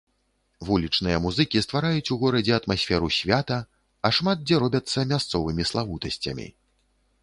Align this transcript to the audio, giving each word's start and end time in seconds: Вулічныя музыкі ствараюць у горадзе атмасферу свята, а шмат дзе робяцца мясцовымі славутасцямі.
Вулічныя 0.69 1.17
музыкі 1.25 1.61
ствараюць 1.65 2.11
у 2.17 2.17
горадзе 2.25 2.57
атмасферу 2.59 3.13
свята, 3.19 3.61
а 4.09 4.15
шмат 4.19 4.37
дзе 4.45 4.55
робяцца 4.65 5.09
мясцовымі 5.17 5.63
славутасцямі. 5.75 6.53